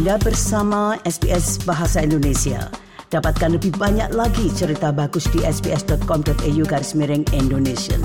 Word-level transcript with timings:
Anda 0.00 0.16
bersama 0.16 0.96
SBS 1.04 1.60
Bahasa 1.68 2.00
Indonesia. 2.00 2.72
Dapatkan 3.12 3.60
lebih 3.60 3.76
banyak 3.76 4.16
lagi 4.16 4.48
cerita 4.56 4.96
bagus 4.96 5.28
di 5.28 5.44
sbs.com.au 5.44 6.62
garis 6.64 6.96
miring 6.96 7.20
Indonesia. 7.36 8.00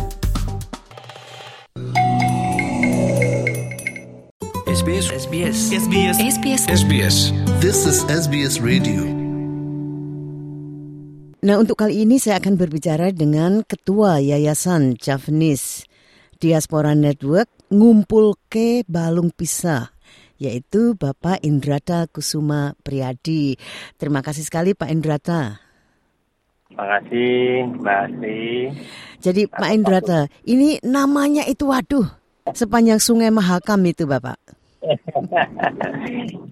SBS 4.67 5.07
SBS 5.07 5.57
SBS 5.71 6.15
SBS 6.19 6.61
SBS 6.67 7.15
This 7.63 7.87
is 7.87 8.03
SBS 8.11 8.59
Radio. 8.59 9.07
Nah, 11.47 11.55
untuk 11.63 11.79
kali 11.79 12.03
ini 12.03 12.19
saya 12.19 12.43
akan 12.43 12.59
berbicara 12.59 13.15
dengan 13.15 13.63
Ketua 13.63 14.19
Yayasan 14.19 14.99
Javanese 14.99 15.87
Diaspora 16.43 16.91
Network 16.91 17.47
Ngumpul 17.71 18.35
ke 18.51 18.83
Balung 18.83 19.31
Pisah 19.31 19.94
yaitu 20.37 20.93
Bapak 20.95 21.39
Indrata 21.41 22.07
Kusuma 22.07 22.75
Priadi. 22.83 23.55
Terima 23.95 24.19
kasih 24.19 24.43
sekali 24.43 24.75
Pak 24.75 24.89
Indrata. 24.91 25.59
Terima 26.65 26.85
kasih, 26.97 27.31
Mbak 27.79 27.97
Asri. 28.03 28.45
Jadi 29.21 29.41
Pak 29.47 29.71
Indrata, 29.71 30.19
ini 30.43 30.75
namanya 30.83 31.47
itu 31.47 31.71
waduh, 31.71 32.03
sepanjang 32.51 32.99
Sungai 32.99 33.31
Mahakam 33.31 33.79
itu 33.85 34.03
Bapak. 34.03 34.35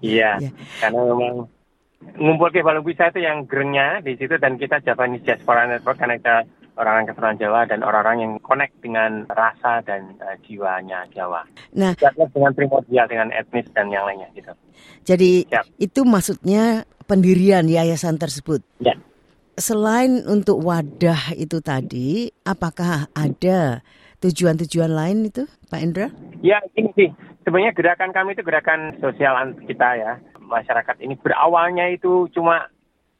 Iya, 0.04 0.36
Ya. 0.42 0.50
karena 0.82 1.00
memang 1.06 1.46
ngumpul 2.18 2.50
ke 2.52 2.60
Balung 2.60 2.84
Bisa 2.84 3.08
itu 3.08 3.22
yang 3.22 3.46
gerengnya 3.48 4.02
di 4.04 4.18
situ 4.18 4.36
dan 4.36 4.58
kita 4.58 4.82
Japanese 4.84 5.24
Diaspora 5.24 5.64
Network 5.64 5.96
karena 5.96 6.18
kita 6.20 6.36
orang-orang 6.74 7.06
keturunan 7.06 7.38
Jawa 7.38 7.60
dan 7.70 7.80
orang-orang 7.86 8.18
yang 8.20 8.32
connect 8.42 8.74
dengan 8.82 9.24
rasa 9.30 9.80
dan 9.86 10.18
eh, 10.18 10.36
jiwanya 10.46 11.06
Jawa. 11.14 11.46
Nah, 11.78 11.94
Tidak 11.94 12.34
dengan 12.34 12.52
primordial 12.54 13.06
dengan 13.06 13.30
etnis 13.30 13.66
dan 13.74 13.90
yang 13.90 14.04
lainnya 14.06 14.28
gitu. 14.34 14.50
jadi 15.06 15.46
Siap. 15.46 15.64
itu 15.78 16.00
maksudnya 16.02 16.82
pendirian 17.06 17.68
yayasan 17.68 18.18
tersebut. 18.18 18.64
Ya. 18.80 18.96
Selain 19.54 20.26
untuk 20.26 20.58
wadah 20.66 21.30
itu 21.38 21.62
tadi, 21.62 22.26
apakah 22.42 23.06
ada 23.14 23.86
tujuan-tujuan 24.18 24.90
lain 24.90 25.30
itu, 25.30 25.46
Pak 25.70 25.78
Indra? 25.78 26.08
Ya, 26.42 26.58
ini 26.74 26.90
sih. 26.98 27.10
Sebenarnya 27.46 27.70
gerakan 27.76 28.10
kami 28.10 28.34
itu 28.34 28.42
gerakan 28.42 28.98
sosial 28.98 29.36
kita 29.62 29.88
ya. 29.94 30.12
Masyarakat 30.42 30.96
ini 31.06 31.14
berawalnya 31.20 31.86
itu 31.92 32.26
cuma 32.34 32.66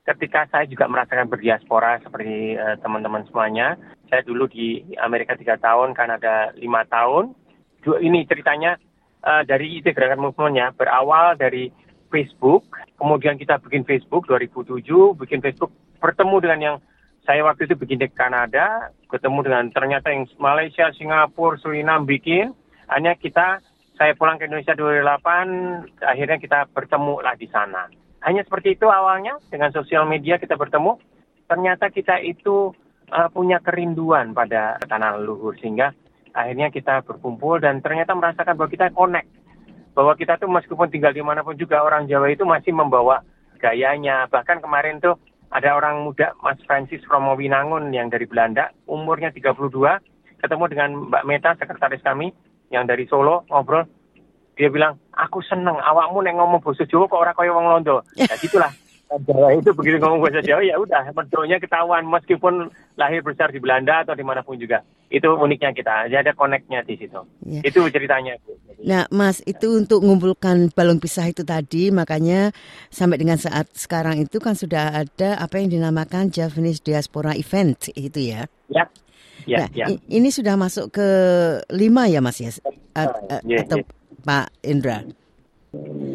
ketika 0.04 0.44
saya 0.52 0.68
juga 0.68 0.84
merasakan 0.86 1.32
berdiaspora 1.32 2.00
seperti 2.04 2.54
eh, 2.54 2.76
teman-teman 2.84 3.24
semuanya. 3.28 3.80
Saya 4.12 4.20
dulu 4.22 4.46
di 4.46 4.84
Amerika 5.00 5.34
tiga 5.34 5.56
tahun, 5.56 5.96
Kanada 5.96 6.52
lima 6.60 6.84
tahun. 6.84 7.32
Ini 7.84 8.28
ceritanya 8.28 8.76
eh, 9.24 9.42
dari 9.48 9.80
ide 9.80 9.96
gerakan 9.96 10.28
movementnya 10.28 10.76
berawal 10.76 11.36
dari 11.40 11.72
Facebook. 12.12 12.68
Kemudian 13.00 13.40
kita 13.40 13.58
bikin 13.64 13.88
Facebook 13.88 14.28
2007, 14.28 14.84
bikin 15.18 15.40
Facebook 15.40 15.72
bertemu 15.98 16.36
dengan 16.44 16.60
yang 16.60 16.76
saya 17.24 17.40
waktu 17.40 17.64
itu 17.64 17.74
bikin 17.80 18.04
di 18.04 18.08
Kanada, 18.12 18.92
ketemu 19.08 19.40
dengan 19.48 19.64
ternyata 19.72 20.12
yang 20.12 20.28
Malaysia, 20.36 20.92
Singapura, 20.92 21.56
Suriname 21.56 22.04
bikin. 22.04 22.52
Hanya 22.92 23.16
kita, 23.16 23.64
saya 23.96 24.12
pulang 24.12 24.36
ke 24.36 24.44
Indonesia 24.44 24.76
2008, 24.76 26.04
akhirnya 26.04 26.36
kita 26.36 26.68
bertemu 26.76 27.24
lah 27.24 27.32
di 27.40 27.48
sana. 27.48 27.88
Hanya 28.24 28.40
seperti 28.42 28.80
itu 28.80 28.88
awalnya, 28.88 29.36
dengan 29.52 29.68
sosial 29.70 30.08
media 30.08 30.40
kita 30.40 30.56
bertemu. 30.56 30.96
Ternyata 31.44 31.92
kita 31.92 32.24
itu 32.24 32.72
uh, 33.12 33.28
punya 33.28 33.60
kerinduan 33.60 34.32
pada 34.32 34.80
tanah 34.80 35.20
leluhur, 35.20 35.52
sehingga 35.60 35.92
akhirnya 36.32 36.72
kita 36.72 37.04
berkumpul 37.04 37.60
dan 37.60 37.84
ternyata 37.84 38.16
merasakan 38.16 38.56
bahwa 38.56 38.70
kita 38.72 38.88
connect. 38.96 39.28
Bahwa 39.92 40.16
kita 40.16 40.40
tuh 40.40 40.48
meskipun 40.48 40.88
tinggal 40.88 41.12
di 41.12 41.20
mana 41.20 41.44
pun 41.44 41.54
juga 41.54 41.84
orang 41.84 42.08
Jawa 42.08 42.32
itu 42.32 42.48
masih 42.48 42.72
membawa 42.72 43.20
gayanya. 43.60 44.26
Bahkan 44.32 44.64
kemarin 44.64 44.98
tuh 45.04 45.20
ada 45.54 45.76
orang 45.78 46.02
muda 46.02 46.34
Mas 46.42 46.58
Francis 46.66 47.04
Romo 47.06 47.38
Winangun 47.38 47.94
yang 47.94 48.10
dari 48.10 48.26
Belanda, 48.26 48.74
umurnya 48.90 49.30
32, 49.30 49.70
ketemu 50.42 50.64
dengan 50.66 50.90
Mbak 51.12 51.24
Meta, 51.28 51.50
sekretaris 51.60 52.02
kami 52.02 52.34
yang 52.74 52.90
dari 52.90 53.06
Solo, 53.06 53.46
ngobrol. 53.46 53.86
Dia 54.58 54.66
bilang, 54.72 54.98
aku 55.34 55.42
seneng 55.42 55.74
awakmu 55.82 56.22
neng 56.22 56.38
ngomong 56.38 56.62
bahasa 56.62 56.86
Jawa 56.86 57.10
kok 57.10 57.18
orang 57.18 57.34
kaya 57.34 57.50
wong 57.50 57.66
Londo. 57.66 58.06
Nah 58.14 58.38
gitulah. 58.46 58.70
Jawa 59.14 59.50
itu 59.58 59.70
begitu 59.74 59.98
ngomong 59.98 60.22
bahasa 60.22 60.38
Jawa 60.46 60.62
ya 60.62 60.78
udah 60.78 61.10
mendonya 61.10 61.58
ketahuan 61.58 62.06
meskipun 62.06 62.70
lahir 62.94 63.18
besar 63.26 63.50
di 63.50 63.58
Belanda 63.58 64.06
atau 64.06 64.14
di 64.14 64.22
mana 64.22 64.46
pun 64.46 64.54
juga. 64.54 64.86
Itu 65.10 65.34
uniknya 65.34 65.74
kita, 65.74 66.06
jadi 66.10 66.26
ada 66.26 66.32
connect-nya 66.34 66.86
di 66.86 66.94
situ. 66.98 67.18
Ya. 67.46 67.62
Itu 67.66 67.86
ceritanya. 67.90 68.34
Nah, 68.82 69.06
Mas, 69.14 69.38
itu 69.46 69.78
untuk 69.78 70.02
mengumpulkan 70.02 70.74
balon 70.74 70.98
pisah 70.98 71.30
itu 71.30 71.46
tadi, 71.46 71.94
makanya 71.94 72.50
sampai 72.90 73.22
dengan 73.22 73.38
saat 73.38 73.70
sekarang 73.78 74.18
itu 74.26 74.42
kan 74.42 74.58
sudah 74.58 75.06
ada 75.06 75.38
apa 75.38 75.62
yang 75.62 75.70
dinamakan 75.70 76.34
Javanese 76.34 76.82
Diaspora 76.82 77.38
Event 77.38 77.94
itu 77.94 78.34
ya. 78.34 78.50
ya, 78.66 78.90
ya, 79.46 79.58
nah, 79.62 79.68
ya. 79.70 79.86
ini 80.10 80.28
sudah 80.34 80.58
masuk 80.58 80.90
ke 80.90 81.08
lima 81.70 82.10
ya, 82.10 82.18
Mas 82.18 82.42
ya, 82.42 82.50
A- 82.98 83.14
a- 83.38 83.44
Ya, 83.46 83.62
atau 83.62 83.78
ya. 83.78 83.86
Pak 84.24 84.46
Indra. 84.64 85.04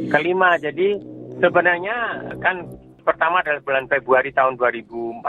Kelima, 0.09 0.58
jadi 0.58 0.97
sebenarnya 1.38 1.96
kan 2.42 2.66
pertama 3.06 3.42
adalah 3.42 3.62
bulan 3.64 3.86
Februari 3.86 4.34
tahun 4.34 4.58
2014. 4.58 5.24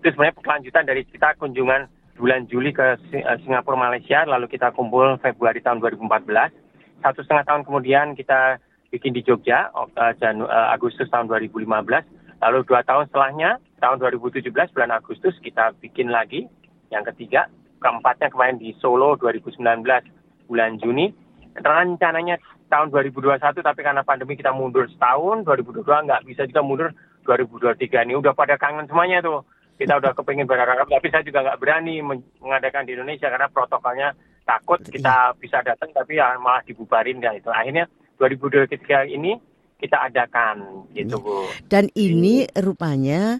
Itu 0.00 0.14
sebenarnya 0.14 0.36
kelanjutan 0.40 0.84
dari 0.86 1.02
kita 1.04 1.36
kunjungan 1.36 1.88
bulan 2.18 2.50
Juli 2.50 2.74
ke 2.74 2.98
eh, 3.14 3.38
Singapura, 3.46 3.78
Malaysia. 3.78 4.26
Lalu 4.26 4.50
kita 4.50 4.74
kumpul 4.74 5.16
Februari 5.22 5.62
tahun 5.62 5.78
2014. 5.80 6.50
Satu 6.98 7.22
setengah 7.22 7.46
tahun 7.46 7.62
kemudian 7.62 8.18
kita 8.18 8.58
bikin 8.90 9.14
di 9.14 9.22
Jogja, 9.22 9.70
eh, 9.72 10.12
Janu- 10.18 10.50
eh, 10.50 10.68
Agustus 10.74 11.06
tahun 11.08 11.30
2015. 11.30 12.04
Lalu 12.38 12.58
dua 12.66 12.86
tahun 12.86 13.10
setelahnya, 13.10 13.58
tahun 13.82 13.98
2017 13.98 14.70
bulan 14.70 14.94
Agustus 14.94 15.34
kita 15.42 15.74
bikin 15.82 16.10
lagi. 16.10 16.46
Yang 16.90 17.14
ketiga, 17.14 17.50
keempatnya 17.82 18.30
kemarin 18.30 18.58
di 18.62 18.74
Solo 18.78 19.18
2019 19.18 20.06
bulan 20.46 20.78
Juni. 20.78 21.10
Rencananya 21.58 22.38
tahun 22.68 22.92
2021 22.92 23.40
tapi 23.58 23.80
karena 23.80 24.04
pandemi 24.04 24.36
kita 24.36 24.52
mundur 24.52 24.84
setahun 24.86 25.42
2022 25.44 25.84
nggak 25.84 26.22
bisa 26.24 26.42
juga 26.44 26.60
mundur 26.62 26.88
2023 27.24 28.04
ini 28.08 28.14
udah 28.14 28.32
pada 28.32 28.54
kangen 28.56 28.84
semuanya 28.86 29.20
tuh 29.20 29.44
kita 29.76 29.96
udah 29.96 30.12
kepingin 30.12 30.44
berharap 30.44 30.84
tapi 30.84 31.08
saya 31.08 31.24
juga 31.24 31.44
nggak 31.44 31.58
berani 31.58 32.00
men- 32.00 32.28
mengadakan 32.38 32.84
di 32.84 32.92
Indonesia 32.94 33.28
karena 33.28 33.48
protokolnya 33.48 34.08
takut 34.44 34.80
kita 34.80 35.36
bisa 35.36 35.60
datang 35.60 35.92
tapi 35.92 36.16
ya 36.16 36.36
malah 36.36 36.60
dibubarin 36.64 37.20
kan 37.20 37.36
itu 37.36 37.48
akhirnya 37.48 37.84
2023 38.16 39.14
ini 39.14 39.36
kita 39.78 40.10
adakan 40.10 40.88
gitu 40.90 41.22
bu 41.22 41.46
Dan 41.70 41.86
ini 41.94 42.50
rupanya 42.58 43.38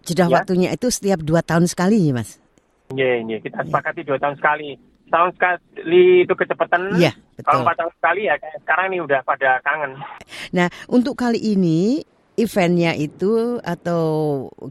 jeda 0.00 0.24
Ya. 0.24 0.40
waktunya 0.40 0.72
itu 0.72 0.88
setiap 0.88 1.20
dua 1.20 1.44
tahun 1.44 1.68
sekali, 1.68 2.00
Mas. 2.16 2.40
Iya, 2.88 3.20
iya. 3.20 3.36
Kita 3.36 3.60
sepakati 3.68 4.00
dua 4.00 4.16
tahun 4.16 4.40
sekali. 4.40 4.80
Tahun 5.08 5.30
sekali 5.34 6.28
itu 6.28 6.34
kecepatan. 6.36 7.00
Iya, 7.00 7.12
Kalau 7.42 7.60
betul. 7.60 7.64
empat 7.64 7.76
tahun 7.80 7.92
sekali 7.96 8.20
ya 8.28 8.34
kayak 8.36 8.58
sekarang 8.64 8.84
ini 8.92 8.98
udah 9.00 9.20
pada 9.24 9.50
kangen. 9.64 9.92
Nah, 10.52 10.68
untuk 10.88 11.16
kali 11.16 11.40
ini 11.40 12.04
eventnya 12.38 12.94
itu 12.94 13.58
atau 13.64 14.04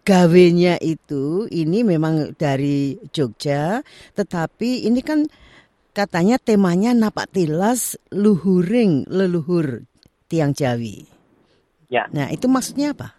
gawenya 0.08 0.80
itu 0.80 1.52
ini 1.52 1.84
memang 1.84 2.38
dari 2.40 2.96
Jogja, 3.12 3.84
tetapi 4.16 4.88
ini 4.88 5.04
kan 5.04 5.28
katanya 5.92 6.38
temanya 6.40 6.94
napak 6.94 7.34
tilas 7.34 7.98
luhuring 8.14 9.10
leluhur 9.10 9.84
tiang 10.32 10.54
Jawi. 10.54 11.10
Ya. 11.92 12.08
Nah, 12.14 12.32
itu 12.32 12.46
maksudnya 12.46 12.94
apa? 12.94 13.18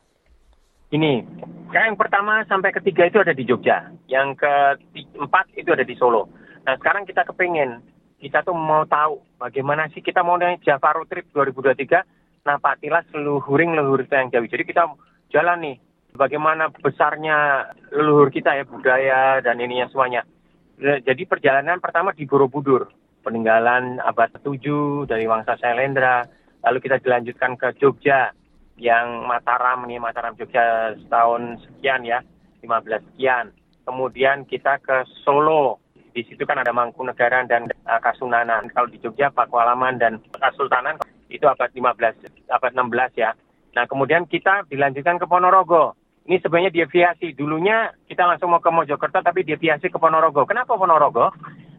Ini, 0.89 1.21
yang 1.69 2.01
pertama 2.01 2.41
sampai 2.49 2.73
ketiga 2.73 3.05
itu 3.05 3.21
ada 3.21 3.37
di 3.37 3.45
Jogja. 3.45 3.93
Yang 4.09 4.41
keempat 4.41 5.53
itu 5.53 5.69
ada 5.69 5.84
di 5.84 5.93
Solo. 6.01 6.33
Nah 6.69 6.77
sekarang 6.77 7.09
kita 7.09 7.25
kepengen, 7.25 7.81
kita 8.21 8.45
tuh 8.45 8.53
mau 8.53 8.84
tahu 8.84 9.25
bagaimana 9.41 9.89
sih 9.89 10.04
kita 10.04 10.21
mau 10.21 10.37
naik 10.37 10.60
Java 10.60 11.01
Road 11.01 11.09
Trip 11.09 11.25
2023, 11.33 12.45
Napak 12.45 12.84
Tilas 12.84 13.09
leluhuring 13.16 13.72
leluhur 13.72 14.04
yang 14.04 14.28
Jawi. 14.28 14.53
Jadi 14.53 14.69
kita 14.69 14.84
jalan 15.33 15.65
nih, 15.65 15.81
bagaimana 16.13 16.69
besarnya 16.69 17.72
leluhur 17.89 18.28
kita 18.28 18.53
ya, 18.53 18.69
budaya 18.69 19.41
dan 19.41 19.57
ininya 19.65 19.89
semuanya. 19.89 20.28
Nah, 20.77 21.01
Jadi 21.01 21.25
perjalanan 21.25 21.81
pertama 21.81 22.13
di 22.13 22.28
Borobudur, 22.28 22.92
peninggalan 23.25 23.97
abad 24.04 24.28
7 24.37 25.09
dari 25.09 25.25
Wangsa 25.25 25.57
Sailendra, 25.57 26.28
lalu 26.69 26.84
kita 26.84 27.01
dilanjutkan 27.01 27.57
ke 27.57 27.81
Jogja, 27.81 28.37
yang 28.77 29.25
Mataram 29.25 29.89
nih 29.89 29.98
Mataram 30.04 30.37
Jogja 30.37 30.92
setahun 31.01 31.65
sekian 31.66 32.07
ya 32.07 32.22
15 32.63 33.09
sekian 33.13 33.51
kemudian 33.83 34.47
kita 34.47 34.78
ke 34.78 35.03
Solo 35.27 35.88
di 36.18 36.26
situ 36.26 36.42
kan 36.42 36.59
ada 36.59 36.74
Mangkunegaran 36.74 37.47
dan 37.47 37.70
uh, 37.86 38.03
Kasunanan. 38.03 38.66
Kalau 38.74 38.91
di 38.91 38.98
Jogja 38.98 39.30
Pakualaman 39.30 40.03
dan 40.03 40.18
Kasultanan 40.34 40.98
itu 41.30 41.47
abad 41.47 41.70
15 41.70 42.50
abad 42.50 42.72
16 42.74 43.22
ya. 43.22 43.30
Nah 43.78 43.86
kemudian 43.86 44.26
kita 44.26 44.66
dilanjutkan 44.66 45.22
ke 45.22 45.30
Ponorogo. 45.30 45.94
Ini 46.26 46.42
sebenarnya 46.42 46.74
deviasi. 46.74 47.38
Dulunya 47.38 47.94
kita 48.10 48.26
langsung 48.26 48.50
mau 48.50 48.59
ke 48.59 48.66
Mojokerto 48.66 49.22
tapi 49.22 49.47
deviasi 49.47 49.86
ke 49.86 49.98
Ponorogo. 50.03 50.42
Kenapa 50.42 50.74
Ponorogo? 50.74 51.30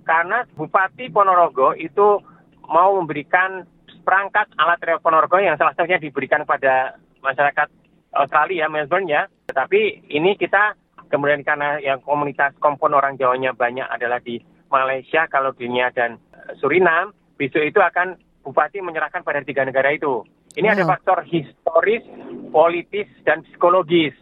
Karena 0.07 0.47
Bupati 0.55 1.11
Ponorogo 1.11 1.75
itu 1.75 2.23
mau 2.71 2.95
memberikan 2.95 3.67
perangkat 4.07 4.55
alat 4.55 4.79
Ponorogo 5.03 5.35
yang 5.35 5.59
salah 5.59 5.75
satunya 5.75 5.99
diberikan 5.99 6.47
kepada 6.47 6.95
masyarakat 7.19 7.67
Australia, 8.15 8.71
Melbourne 8.71 9.11
ya. 9.11 9.27
Tetapi 9.51 10.09
ini 10.15 10.39
kita 10.39 10.79
kemudian 11.09 11.41
karena 11.43 11.81
yang 11.81 11.99
komunitas 12.05 12.53
kompon 12.61 12.93
orang 12.93 13.17
Jawanya 13.17 13.51
banyak 13.53 13.85
adalah 13.89 14.21
di 14.21 14.39
Malaysia, 14.69 15.25
kalau 15.27 15.51
dunia 15.51 15.89
dan 15.91 16.21
Suriname, 16.61 17.13
besok 17.37 17.65
itu 17.65 17.81
akan 17.81 18.17
bupati 18.45 18.81
menyerahkan 18.81 19.25
pada 19.25 19.41
tiga 19.41 19.65
negara 19.65 19.93
itu. 19.93 20.23
Ini 20.57 20.73
ada 20.73 20.85
Wow. 20.85 20.97
faktor 20.97 21.19
historis, 21.29 22.01
politis, 22.49 23.09
dan 23.25 23.45
psikologis. 23.45 24.17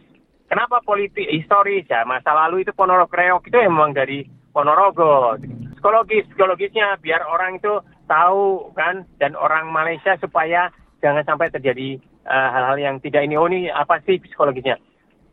Kenapa 0.48 0.80
politik 0.84 1.28
historis 1.28 1.84
ya? 1.88 2.04
Masa 2.08 2.32
lalu 2.32 2.64
itu 2.64 2.72
Ponorogo 2.72 3.12
Reok 3.12 3.48
itu 3.48 3.56
memang 3.60 3.92
dari 3.92 4.24
Ponorogo. 4.52 5.36
Psikologis, 5.76 6.24
psikologisnya 6.32 6.96
biar 7.00 7.24
orang 7.28 7.60
itu 7.60 7.80
tahu 8.08 8.72
kan 8.72 9.04
dan 9.20 9.36
orang 9.36 9.68
Malaysia 9.68 10.16
supaya 10.20 10.72
jangan 11.04 11.24
sampai 11.24 11.52
terjadi 11.52 12.00
eh, 12.28 12.48
hal-hal 12.52 12.76
yang 12.80 12.96
tidak 13.00 13.24
ini. 13.28 13.36
Oh 13.36 13.48
ini 13.48 13.68
apa 13.68 14.00
sih 14.04 14.20
psikologisnya? 14.20 14.80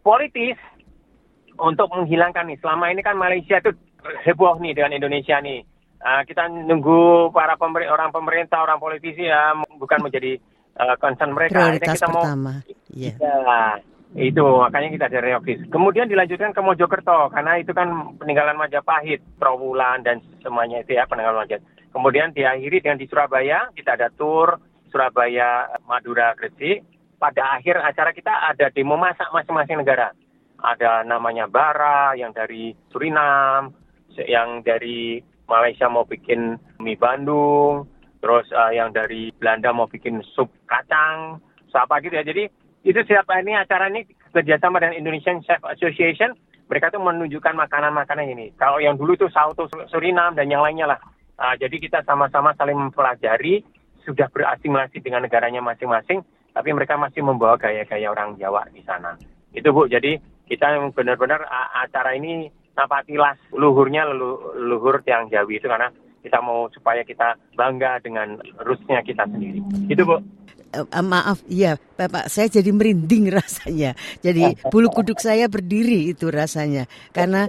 Politis 0.04 0.60
untuk 1.60 1.88
menghilangkan 1.92 2.48
nih. 2.48 2.60
Selama 2.60 2.92
ini 2.92 3.02
kan 3.02 3.16
Malaysia 3.16 3.60
itu 3.60 3.72
heboh 4.28 4.60
nih 4.62 4.74
dengan 4.78 4.96
Indonesia 4.96 5.40
nih. 5.42 5.66
Ah, 6.06 6.22
kita 6.22 6.46
nunggu 6.48 7.34
para 7.34 7.58
pemer- 7.58 7.90
orang 7.90 8.14
pemerintah, 8.14 8.62
orang 8.62 8.78
politisi 8.78 9.26
ya 9.26 9.58
bukan 9.82 10.06
menjadi 10.06 10.38
eh, 10.76 10.96
concern 11.02 11.34
mereka. 11.34 11.72
Akhirnya 11.72 11.82
Prioritas 11.82 11.98
kita 11.98 12.08
mau 12.14 12.24
pertama. 12.24 12.54
Iya. 12.94 13.14
Ya, 13.18 13.36
itu 14.16 14.40
makanya 14.40 14.90
kita 14.96 15.08
dari 15.12 15.26
Reokis. 15.34 15.60
Kemudian 15.68 16.08
dilanjutkan 16.08 16.56
ke 16.56 16.62
Mojokerto 16.64 17.28
karena 17.36 17.60
itu 17.60 17.76
kan 17.76 18.16
peninggalan 18.16 18.56
Majapahit, 18.56 19.20
Trawulan 19.36 20.08
dan 20.08 20.24
semuanya 20.40 20.80
itu 20.80 20.96
ya 20.96 21.04
peninggalan 21.04 21.44
Majapahit. 21.44 21.68
Kemudian 21.92 22.32
diakhiri 22.32 22.80
dengan 22.80 23.00
di 23.00 23.08
Surabaya 23.12 23.72
kita 23.76 24.00
ada 24.00 24.08
tour 24.12 24.60
Surabaya, 24.88 25.68
Madura, 25.84 26.32
Gresik. 26.40 26.88
Pada 27.20 27.60
akhir 27.60 27.80
acara 27.80 28.12
kita 28.16 28.32
ada 28.32 28.72
demo 28.72 28.96
masak 28.96 29.28
masing-masing 29.32 29.84
negara. 29.84 30.16
Ada 30.60 31.04
namanya 31.04 31.46
Bara 31.50 32.16
yang 32.16 32.32
dari 32.32 32.74
Suriname, 32.90 33.76
yang 34.28 34.64
dari 34.64 35.20
Malaysia 35.46 35.86
mau 35.92 36.08
bikin 36.08 36.58
mie 36.82 36.98
Bandung, 36.98 37.86
terus 38.24 38.50
eh, 38.50 38.80
yang 38.80 38.96
dari 38.96 39.30
Belanda 39.36 39.70
mau 39.76 39.86
bikin 39.86 40.24
sup 40.34 40.50
kacang, 40.66 41.38
apa 41.76 42.00
gitu 42.00 42.16
ya. 42.16 42.24
Jadi 42.24 42.48
itu 42.88 43.00
siapa 43.04 43.42
ini 43.44 43.52
acara 43.58 43.92
ini 43.92 44.08
kerjasama 44.32 44.80
dengan 44.80 44.96
Indonesian 44.96 45.44
Chef 45.44 45.60
Association, 45.62 46.34
mereka 46.72 46.90
tuh 46.90 47.04
menunjukkan 47.04 47.54
makanan-makanan 47.54 48.32
ini. 48.32 48.56
Kalau 48.56 48.80
yang 48.80 48.96
dulu 48.96 49.20
tuh 49.20 49.30
Sauto 49.30 49.70
Suriname 49.92 50.40
dan 50.40 50.50
yang 50.50 50.64
lainnya 50.64 50.96
lah. 50.96 51.00
Ah, 51.36 51.54
jadi 51.60 51.76
kita 51.76 52.00
sama-sama 52.08 52.56
saling 52.56 52.80
mempelajari, 52.80 53.60
sudah 54.08 54.32
berasimilasi 54.32 55.04
dengan 55.04 55.28
negaranya 55.28 55.60
masing-masing, 55.60 56.24
tapi 56.56 56.72
mereka 56.72 56.96
masih 56.96 57.20
membawa 57.26 57.60
gaya-gaya 57.60 58.08
orang 58.08 58.40
Jawa 58.40 58.64
di 58.72 58.80
sana. 58.88 59.20
Itu 59.52 59.76
Bu, 59.76 59.92
jadi 59.92 60.16
kita 60.46 60.78
benar-benar 60.94 61.46
acara 61.74 62.14
ini 62.14 62.50
napatilas 62.76 63.40
luhurnya 63.56 64.06
lelu- 64.12 64.54
luhur 64.60 65.02
tiang 65.02 65.32
Jawi 65.32 65.58
itu 65.58 65.68
karena 65.68 65.90
kita 66.26 66.42
mau 66.42 66.66
supaya 66.74 67.06
kita 67.06 67.38
bangga 67.54 68.02
dengan 68.02 68.42
rootsnya 68.66 69.06
kita 69.06 69.30
sendiri. 69.30 69.62
Itu 69.86 70.04
Bu. 70.10 70.18
Eh, 70.76 71.06
maaf, 71.06 71.40
ya 71.48 71.80
Bapak, 71.96 72.28
saya 72.28 72.52
jadi 72.52 72.76
merinding 72.76 73.32
rasanya. 73.40 73.96
Jadi 74.20 74.60
bulu 74.68 74.92
kuduk 74.92 75.24
saya 75.24 75.48
berdiri 75.48 76.12
itu 76.12 76.28
rasanya. 76.28 76.92
Karena 77.16 77.48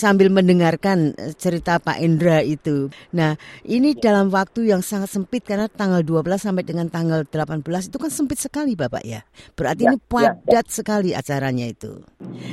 sambil 0.00 0.32
mendengarkan 0.32 1.12
eh, 1.12 1.36
cerita 1.36 1.76
Pak 1.76 2.00
Indra 2.00 2.40
itu. 2.40 2.88
Nah, 3.12 3.36
ini 3.68 3.92
dalam 3.92 4.32
waktu 4.32 4.72
yang 4.72 4.80
sangat 4.80 5.12
sempit 5.12 5.44
karena 5.44 5.68
tanggal 5.68 6.00
12 6.00 6.40
sampai 6.40 6.64
dengan 6.64 6.88
tanggal 6.88 7.28
18 7.28 7.60
itu 7.92 7.98
kan 8.00 8.10
sempit 8.10 8.40
sekali 8.40 8.72
Bapak 8.72 9.04
ya. 9.04 9.20
Berarti 9.52 9.82
Ya, 9.82 9.92
ini 9.92 9.98
ya, 9.98 10.06
padat 10.06 10.66
sekali 10.70 11.10
acaranya 11.12 11.66
itu. 11.68 12.00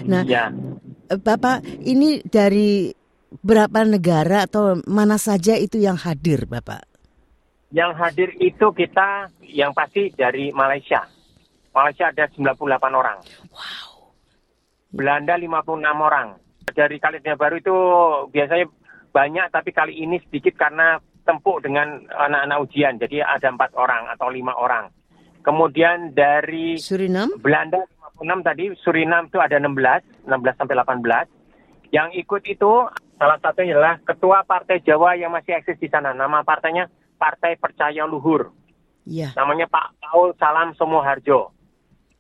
Nah, 0.10 0.26
Ya. 0.26 0.52
Bapak, 1.10 1.66
ini 1.86 2.22
dari 2.26 2.90
berapa 3.42 3.86
negara 3.86 4.50
atau 4.50 4.82
mana 4.90 5.22
saja 5.22 5.54
itu 5.58 5.78
yang 5.78 5.98
hadir 5.98 6.50
Bapak? 6.50 6.89
Yang 7.70 7.92
hadir 8.02 8.30
itu 8.42 8.66
kita 8.74 9.30
yang 9.46 9.78
pasti 9.78 10.10
dari 10.14 10.50
Malaysia. 10.50 11.06
Malaysia 11.70 12.10
ada 12.10 12.26
98 12.34 12.58
orang. 12.98 13.18
Wow. 13.54 14.10
Belanda 14.90 15.38
56 15.38 15.86
orang. 15.86 16.28
Dari 16.70 16.98
Kalimantan 16.98 17.38
Baru 17.38 17.56
itu 17.62 17.78
biasanya 18.34 18.66
banyak 19.10 19.46
tapi 19.54 19.70
kali 19.74 19.94
ini 20.02 20.22
sedikit 20.22 20.58
karena 20.58 20.98
tempuk 21.26 21.62
dengan 21.62 22.02
anak-anak 22.10 22.58
ujian. 22.66 22.98
Jadi 22.98 23.22
ada 23.22 23.54
empat 23.54 23.78
orang 23.78 24.10
atau 24.10 24.34
lima 24.34 24.58
orang. 24.58 24.90
Kemudian 25.46 26.14
dari 26.18 26.78
Suriname? 26.82 27.38
Belanda 27.38 27.86
56 28.18 28.48
tadi, 28.50 28.66
Suriname 28.82 29.30
itu 29.32 29.40
ada 29.40 29.56
16, 29.62 30.28
16 30.28 30.58
sampai 30.58 30.76
18. 30.76 31.94
Yang 31.94 32.10
ikut 32.22 32.42
itu 32.50 32.72
salah 33.18 33.38
satunya 33.42 33.74
adalah 33.78 33.98
Ketua 34.04 34.46
Partai 34.46 34.82
Jawa 34.84 35.18
yang 35.18 35.34
masih 35.34 35.58
eksis 35.58 35.80
di 35.80 35.90
sana. 35.90 36.14
Nama 36.14 36.44
partainya 36.46 36.90
Partai 37.20 37.60
Percaya 37.60 38.08
Luhur. 38.08 38.56
Iya. 39.04 39.36
Namanya 39.36 39.68
Pak 39.68 40.00
Paul 40.00 40.32
Salam 40.40 40.72
Somoharjo. 40.80 41.52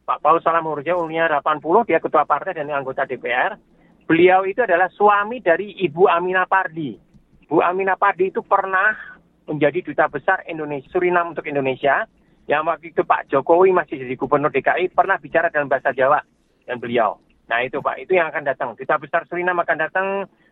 Pak 0.03 0.19
Paul 0.19 0.43
Salam 0.43 0.67
Somoharjo 0.67 0.99
umurnya 0.99 1.31
80, 1.39 1.87
dia 1.87 2.03
ketua 2.03 2.27
partai 2.27 2.59
dan 2.59 2.67
anggota 2.67 3.07
DPR. 3.07 3.55
Beliau 4.03 4.43
itu 4.43 4.65
adalah 4.65 4.89
suami 4.91 5.39
dari 5.39 5.79
Ibu 5.85 6.09
Aminah 6.09 6.49
Pardi. 6.49 6.97
Bu 7.45 7.61
Aminah 7.61 7.95
Pardi 7.95 8.33
itu 8.33 8.41
pernah 8.41 8.97
menjadi 9.45 9.85
duta 9.85 10.05
besar 10.09 10.45
Indonesia 10.49 10.89
Suriname 10.89 11.37
untuk 11.37 11.45
Indonesia. 11.45 12.09
Yang 12.49 12.61
waktu 12.65 12.85
itu 12.89 13.01
Pak 13.05 13.29
Jokowi 13.29 13.69
masih 13.69 14.01
jadi 14.01 14.17
gubernur 14.17 14.49
DKI 14.49 14.89
pernah 14.97 15.21
bicara 15.21 15.53
dalam 15.53 15.69
bahasa 15.69 15.93
Jawa 15.93 16.25
dan 16.65 16.81
beliau. 16.81 17.21
Nah 17.45 17.61
itu 17.61 17.77
Pak, 17.77 18.01
itu 18.01 18.17
yang 18.17 18.33
akan 18.33 18.45
datang. 18.45 18.73
Duta 18.73 18.97
besar 18.97 19.29
Suriname 19.29 19.61
akan 19.61 19.77
datang. 19.77 20.07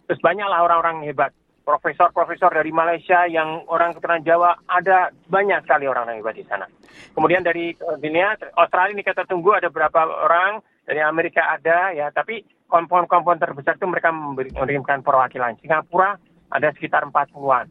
Terus 0.05 0.21
banyaklah 0.21 0.61
orang-orang 0.61 1.05
hebat. 1.09 1.33
Profesor-profesor 1.67 2.47
dari 2.55 2.71
Malaysia 2.71 3.27
yang 3.27 3.67
orang 3.67 3.91
keturunan 3.91 4.23
Jawa 4.23 4.55
ada 4.71 5.11
banyak 5.27 5.67
sekali 5.67 5.83
orang 5.83 6.07
yang 6.07 6.23
hebat 6.23 6.39
di 6.39 6.47
sana. 6.47 6.63
Kemudian 7.11 7.43
dari 7.43 7.75
eh, 7.75 7.97
dunia 7.99 8.39
Australia 8.55 8.95
ini 8.95 9.03
kita 9.03 9.27
tunggu 9.27 9.51
ada 9.51 9.67
berapa 9.67 9.99
orang 9.99 10.63
dari 10.87 11.03
Amerika 11.03 11.43
ada 11.51 11.91
ya, 11.91 12.07
tapi 12.15 12.39
kompon-kompon 12.71 13.35
terbesar 13.35 13.75
itu 13.75 13.83
mereka 13.83 14.15
mengirimkan 14.15 15.03
perwakilan. 15.03 15.59
Singapura 15.59 16.15
ada 16.47 16.71
sekitar 16.71 17.03
40-an. 17.11 17.67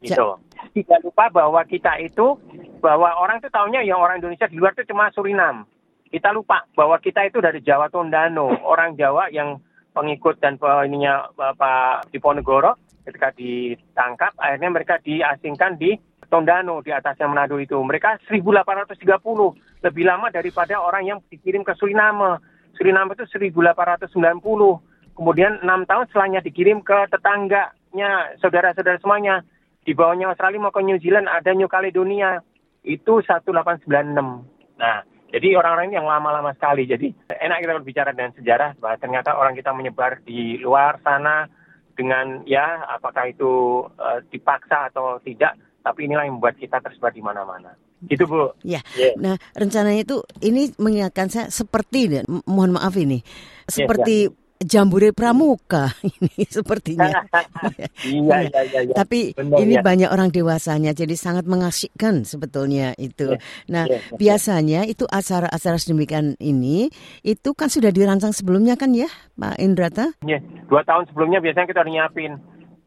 Gitu. 0.00 0.38
Tidak 0.78 1.00
lupa 1.04 1.28
bahwa 1.28 1.60
kita 1.66 1.98
itu 2.00 2.38
bahwa 2.80 3.12
orang 3.20 3.42
itu 3.42 3.52
tahunya 3.52 3.84
yang 3.84 4.00
orang 4.00 4.22
Indonesia 4.22 4.48
di 4.48 4.56
luar 4.56 4.72
itu 4.72 4.88
cuma 4.88 5.12
Suriname. 5.12 5.68
Kita 6.06 6.30
lupa 6.30 6.66
bahwa 6.72 6.96
kita 7.02 7.26
itu 7.26 7.38
dari 7.38 7.60
Jawa 7.62 7.90
Tondano, 7.92 8.50
orang 8.62 8.94
Jawa 8.94 9.28
yang 9.30 9.60
pengikut 9.90 10.38
dan 10.38 10.56
ininya 10.86 11.28
Pak 11.34 12.10
Diponegoro 12.14 12.78
ketika 13.04 13.32
ditangkap 13.34 14.32
akhirnya 14.38 14.70
mereka 14.70 14.94
diasingkan 15.02 15.80
di 15.80 15.98
Tondano 16.30 16.78
di 16.80 16.94
atasnya 16.94 17.26
Manado 17.26 17.58
itu. 17.58 17.74
Mereka 17.74 18.22
1830 18.30 18.94
lebih 19.82 20.04
lama 20.06 20.30
daripada 20.30 20.78
orang 20.78 21.02
yang 21.02 21.18
dikirim 21.26 21.66
ke 21.66 21.74
Suriname. 21.74 22.38
Suriname 22.78 23.18
itu 23.18 23.26
1890. 23.26 24.14
Kemudian 25.18 25.58
enam 25.60 25.82
tahun 25.84 26.06
setelahnya 26.08 26.40
dikirim 26.46 26.86
ke 26.86 27.10
tetangganya 27.10 28.38
saudara-saudara 28.38 29.02
semuanya. 29.02 29.42
Di 29.82 29.90
bawahnya 29.90 30.30
Australia 30.30 30.62
mau 30.62 30.70
ke 30.70 30.80
New 30.86 31.02
Zealand 31.02 31.26
ada 31.26 31.50
New 31.50 31.66
Caledonia. 31.66 32.38
Itu 32.86 33.20
1896. 33.26 33.90
Nah, 34.78 35.04
jadi 35.30 35.48
orang-orang 35.54 35.94
ini 35.94 35.96
yang 36.02 36.10
lama-lama 36.10 36.50
sekali. 36.58 36.90
Jadi 36.90 37.14
enak 37.30 37.58
kita 37.62 37.72
berbicara 37.78 38.10
dengan 38.10 38.34
sejarah 38.34 38.70
bahwa 38.82 38.96
ternyata 38.98 39.38
orang 39.38 39.54
kita 39.54 39.70
menyebar 39.70 40.18
di 40.26 40.58
luar 40.58 40.98
sana 41.06 41.46
dengan 41.94 42.42
ya 42.44 42.82
apakah 42.90 43.30
itu 43.30 43.84
eh, 43.94 44.26
dipaksa 44.26 44.90
atau 44.90 45.22
tidak, 45.22 45.54
tapi 45.86 46.10
inilah 46.10 46.26
yang 46.26 46.42
membuat 46.42 46.58
kita 46.58 46.82
tersebar 46.82 47.14
di 47.14 47.22
mana-mana. 47.22 47.78
Gitu 48.00 48.24
Bu. 48.26 48.56
Ya. 48.64 48.80
Ya. 48.96 49.12
Nah, 49.20 49.36
rencananya 49.54 50.02
itu 50.02 50.24
ini 50.40 50.72
mengingatkan 50.80 51.28
saya 51.28 51.46
seperti 51.52 52.24
mohon 52.48 52.72
maaf 52.74 52.96
ini 52.96 53.20
seperti 53.68 54.32
jambore 54.60 55.16
pramuka 55.16 55.88
ini 56.20 56.44
sepertinya. 56.46 57.08
Iya, 58.00 58.48
iya, 58.48 58.60
iya. 58.64 58.80
iya. 58.88 58.94
Tapi 58.96 59.36
Benar, 59.36 59.60
ini 59.60 59.76
ya. 59.76 59.84
banyak 59.84 60.08
orang 60.08 60.32
dewasanya 60.32 60.96
jadi 60.96 61.12
sangat 61.16 61.44
mengasyikkan 61.44 62.24
sebetulnya 62.24 62.96
itu. 62.96 63.36
Ya, 63.36 63.40
Nah, 63.68 63.84
ya, 63.84 64.00
ya. 64.00 64.16
biasanya 64.16 64.80
itu 64.88 65.04
acara-acara 65.04 65.76
sedemikian 65.76 66.36
ini 66.40 66.88
itu 67.20 67.52
kan 67.52 67.68
sudah 67.68 67.92
dirancang 67.92 68.32
sebelumnya 68.32 68.80
kan 68.80 68.96
ya, 68.96 69.08
Pak 69.36 69.60
Indrata? 69.60 70.16
Iya, 70.24 70.40
dua 70.68 70.80
tahun 70.88 71.12
sebelumnya 71.12 71.44
biasanya 71.44 71.68
kita 71.68 71.80
udah 71.84 71.92
nyiapin. 71.92 72.32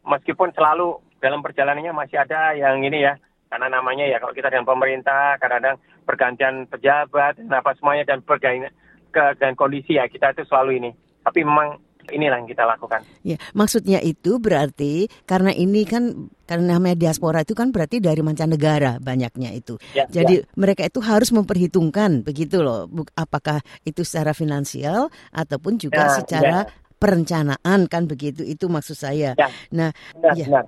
Meskipun 0.02 0.50
selalu 0.52 0.98
dalam 1.22 1.40
perjalanannya 1.40 1.94
masih 1.94 2.18
ada 2.20 2.52
yang 2.58 2.82
ini 2.82 3.06
ya, 3.06 3.14
karena 3.48 3.70
namanya 3.70 4.04
ya 4.04 4.18
kalau 4.18 4.34
kita 4.34 4.50
dengan 4.50 4.66
pemerintah 4.66 5.38
kadang-kadang 5.38 5.78
pergantian 6.04 6.54
pejabat 6.68 7.38
dan 7.38 7.54
apa 7.54 7.70
semuanya 7.78 8.04
dan 8.04 8.20
pergantian 8.20 8.74
ke 9.14 9.24
dan 9.38 9.54
kondisi 9.54 9.94
ya 9.96 10.10
kita 10.10 10.34
itu 10.34 10.42
selalu 10.50 10.82
ini. 10.82 10.90
Tapi 11.24 11.40
memang 11.42 11.80
inilah 12.12 12.36
yang 12.36 12.48
kita 12.48 12.68
lakukan. 12.68 13.00
Ya, 13.24 13.40
maksudnya 13.56 13.96
itu 14.04 14.36
berarti 14.36 15.08
karena 15.24 15.56
ini 15.56 15.88
kan 15.88 16.28
karena 16.44 16.76
namanya 16.76 17.08
diaspora 17.08 17.40
itu 17.40 17.56
kan 17.56 17.72
berarti 17.72 17.96
dari 18.04 18.20
mancanegara 18.20 19.00
banyaknya 19.00 19.56
itu. 19.56 19.80
Ya, 19.96 20.04
Jadi 20.12 20.44
mereka 20.60 20.84
itu 20.84 21.00
harus 21.00 21.32
memperhitungkan 21.32 22.20
begitu 22.20 22.60
loh, 22.60 22.84
apakah 23.16 23.64
itu 23.88 24.04
secara 24.04 24.36
finansial 24.36 25.08
ataupun 25.32 25.80
juga 25.80 26.12
Ya, 26.12 26.12
secara 26.20 26.58
ya. 26.68 26.70
perencanaan 27.00 27.88
kan 27.88 28.04
begitu. 28.04 28.44
Itu 28.44 28.68
maksud 28.68 29.00
saya. 29.00 29.32
Ya. 29.40 29.48
Nah, 29.72 29.90
Benar, 30.12 30.36
ya. 30.36 30.46
benar. 30.48 30.64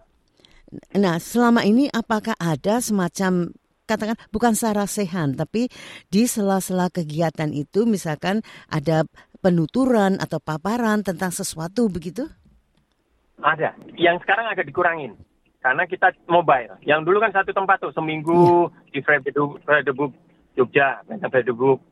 Nah, 0.99 1.15
selama 1.23 1.63
ini 1.63 1.87
apakah 1.93 2.35
ada 2.41 2.83
semacam 2.83 3.53
katakan 3.87 4.19
bukan 4.35 4.59
sarasehan 4.59 5.39
tapi 5.39 5.71
di 6.11 6.27
sela-sela 6.27 6.91
kegiatan 6.91 7.55
itu 7.55 7.87
misalkan 7.87 8.43
ada 8.67 9.07
penuturan 9.41 10.19
atau 10.19 10.43
paparan 10.43 11.07
tentang 11.07 11.31
sesuatu 11.31 11.87
begitu? 11.87 12.27
Ada. 13.39 13.77
Yang 13.95 14.27
sekarang 14.27 14.51
agak 14.51 14.67
dikurangin. 14.67 15.15
Karena 15.61 15.83
kita 15.87 16.15
mobile. 16.31 16.79
Yang 16.87 17.11
dulu 17.11 17.19
kan 17.23 17.35
satu 17.35 17.51
tempat 17.51 17.83
tuh, 17.83 17.91
seminggu 17.91 18.71
di 18.95 19.03
Fredebuk, 19.03 20.15
Jogja, 20.55 21.03
Fredebuk. 21.07 21.83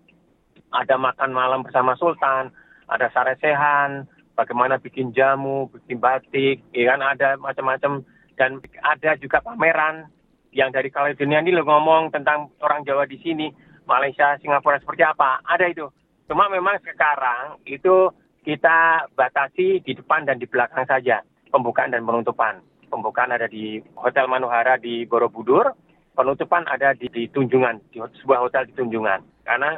Ada 0.75 0.99
makan 0.99 1.31
malam 1.31 1.63
bersama 1.63 1.95
Sultan, 1.95 2.51
ada 2.91 3.07
saresehan, 3.15 4.07
bagaimana 4.35 4.79
bikin 4.79 5.15
jamu, 5.15 5.71
bikin 5.71 6.03
batik, 6.03 6.63
ya 6.75 6.95
kan 6.95 7.01
ada 7.03 7.39
macam-macam. 7.39 8.03
Dan 8.35 8.59
ada 8.83 9.15
juga 9.19 9.39
pameran 9.39 10.11
yang 10.55 10.71
dari 10.71 10.89
Kaledonia 10.89 11.43
ini 11.43 11.51
lo 11.51 11.67
ngomong 11.67 12.15
tentang 12.15 12.55
orang 12.63 12.87
Jawa 12.87 13.05
di 13.11 13.19
sini, 13.19 13.51
Malaysia, 13.85 14.39
Singapura 14.39 14.79
seperti 14.79 15.03
apa. 15.03 15.43
Ada 15.43 15.67
itu. 15.69 15.91
Cuma 16.31 16.49
memang 16.49 16.81
sekarang 16.81 17.61
itu 17.67 18.09
kita 18.47 19.11
batasi 19.13 19.83
di 19.83 19.93
depan 19.93 20.25
dan 20.25 20.39
di 20.39 20.47
belakang 20.47 20.87
saja 20.87 21.21
pembukaan 21.51 21.91
dan 21.93 22.07
penutupan. 22.07 22.63
Pembukaan 22.89 23.35
ada 23.35 23.51
di 23.51 23.83
Hotel 23.99 24.31
Manuhara 24.31 24.79
di 24.79 25.03
Borobudur, 25.05 25.75
penutupan 26.15 26.65
ada 26.71 26.95
di, 26.95 27.11
di 27.11 27.27
Tunjungan, 27.27 27.91
di 27.91 27.99
sebuah 28.23 28.47
hotel 28.47 28.71
di 28.71 28.75
Tunjungan. 28.79 29.43
Karena 29.43 29.75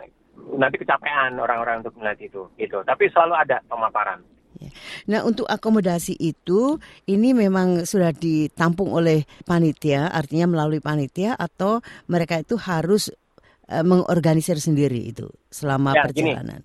nanti 0.61 0.77
kecapean 0.77 1.41
orang-orang 1.41 1.81
untuk 1.81 1.97
melihat 1.97 2.21
itu. 2.21 2.43
Gitu. 2.61 2.85
Tapi 2.85 3.09
selalu 3.09 3.35
ada 3.41 3.65
pemaparan. 3.65 4.21
Nah, 5.07 5.23
untuk 5.23 5.47
akomodasi 5.47 6.17
itu 6.17 6.81
ini 7.07 7.33
memang 7.37 7.85
sudah 7.85 8.11
ditampung 8.11 8.93
oleh 8.93 9.25
panitia, 9.45 10.09
artinya 10.11 10.51
melalui 10.51 10.81
panitia 10.81 11.37
atau 11.37 11.81
mereka 12.09 12.41
itu 12.41 12.57
harus 12.57 13.13
eh, 13.69 13.85
mengorganisir 13.85 14.57
sendiri 14.59 15.11
itu 15.11 15.27
selama 15.51 15.93
Ya, 15.95 16.07
gini. 16.11 16.33
perjalanan. 16.33 16.61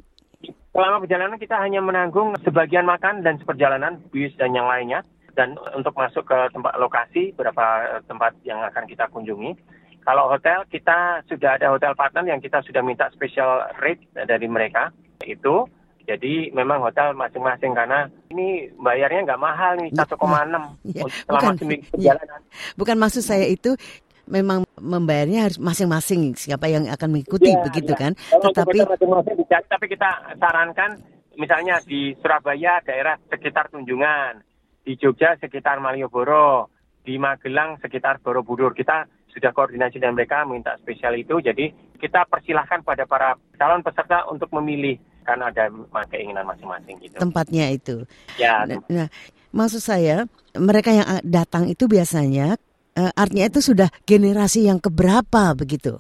Selama 0.71 1.03
perjalanan 1.03 1.35
kita 1.35 1.59
hanya 1.59 1.83
menanggung 1.83 2.31
sebagian 2.47 2.87
makan 2.87 3.27
dan 3.27 3.35
seperjalanan, 3.43 3.99
bis 4.13 4.31
dan 4.39 4.55
yang 4.55 4.71
lainnya. 4.71 5.03
Dan 5.31 5.55
untuk 5.75 5.95
masuk 5.95 6.27
ke 6.27 6.37
tempat 6.51 6.75
lokasi, 6.75 7.31
beberapa 7.35 7.99
tempat 8.07 8.35
yang 8.43 8.59
akan 8.67 8.83
kita 8.87 9.07
kunjungi. 9.11 9.55
Kalau 10.03 10.27
hotel, 10.27 10.67
kita 10.67 11.23
sudah 11.27 11.55
ada 11.55 11.71
hotel 11.71 11.95
partner 11.95 12.27
yang 12.27 12.43
kita 12.43 12.59
sudah 12.67 12.83
minta 12.83 13.07
special 13.15 13.63
rate 13.79 14.03
dari 14.15 14.47
mereka. 14.47 14.91
Itu, 15.23 15.67
jadi 16.03 16.49
memang 16.51 16.81
hotel 16.81 17.13
masing-masing 17.13 17.71
karena 17.71 18.07
ini 18.29 18.69
bayarnya 18.77 19.25
nggak 19.27 19.41
mahal 19.41 19.71
nih, 19.77 19.89
1,6 19.93 20.77
Ya, 20.87 21.03
untuk 21.05 21.11
selama 21.11 21.39
bukan. 21.39 21.53
seminggu 21.57 21.85
Ya. 21.97 22.13
perjalanan. 22.17 22.39
Bukan 22.75 22.95
maksud 22.97 23.23
saya 23.23 23.45
itu 23.45 23.71
memang 24.25 24.63
membayarnya 24.79 25.49
harus 25.49 25.59
masing-masing 25.59 26.33
siapa 26.35 26.71
yang 26.71 26.87
akan 26.87 27.09
mengikuti 27.11 27.51
Ya, 27.51 27.61
begitu 27.61 27.91
ya. 27.93 27.99
kan. 27.99 28.11
Kalau 28.17 28.43
Tetapi 28.51 28.77
kita 28.79 28.89
masing-masing 28.95 29.37
tapi 29.67 29.85
kita 29.89 30.09
sarankan 30.37 30.91
misalnya 31.35 31.79
di 31.83 32.15
Surabaya 32.19 32.79
daerah 32.83 33.15
sekitar 33.27 33.71
Tunjungan, 33.71 34.43
di 34.83 34.95
Jogja 34.97 35.35
sekitar 35.39 35.79
Malioboro, 35.79 36.69
di 37.01 37.17
Magelang 37.17 37.77
sekitar 37.81 38.21
Borobudur. 38.21 38.73
Kita 38.73 39.05
sudah 39.31 39.51
koordinasi 39.55 39.97
dengan 39.97 40.15
mereka 40.19 40.43
minta 40.43 40.75
spesial 40.83 41.15
itu. 41.15 41.39
Jadi 41.39 41.71
kita 41.97 42.27
persilahkan 42.27 42.83
pada 42.83 43.07
para 43.07 43.37
calon 43.55 43.79
peserta 43.79 44.27
untuk 44.27 44.51
memilih 44.59 44.99
karena 45.21 45.53
ada 45.53 45.69
keinginan 46.09 46.45
masing-masing 46.47 46.97
gitu. 47.01 47.17
tempatnya 47.21 47.69
itu. 47.71 48.05
Ya, 48.35 48.65
Nah, 48.65 48.81
nah, 48.89 49.07
maksud 49.53 49.81
saya 49.81 50.25
mereka 50.57 50.91
yang 50.91 51.07
a- 51.07 51.25
datang 51.25 51.69
itu 51.69 51.85
biasanya 51.85 52.57
eh, 52.91 53.11
artinya 53.15 53.47
itu 53.47 53.63
sudah 53.63 53.87
generasi 54.03 54.67
yang 54.67 54.81
keberapa 54.81 55.55
begitu. 55.55 55.95